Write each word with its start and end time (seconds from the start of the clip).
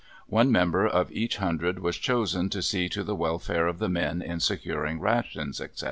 One 0.29 0.51
member 0.51 0.87
of 0.87 1.11
each 1.11 1.37
hundred 1.37 1.77
was 1.77 1.95
chosen 1.95 2.49
to 2.49 2.63
see 2.63 2.89
to 2.89 3.03
the 3.03 3.13
welfare 3.13 3.67
of 3.67 3.77
the 3.77 3.87
men 3.87 4.23
in 4.23 4.39
securing 4.39 4.99
rations, 4.99 5.61
etc. 5.61 5.79